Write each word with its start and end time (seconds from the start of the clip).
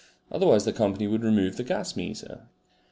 Otherwise 0.31 0.65
the 0.65 0.73
company 0.73 1.05
would 1.05 1.23
remove 1.23 1.57
the 1.57 1.63
gas 1.63 1.95
meter. 1.95 2.47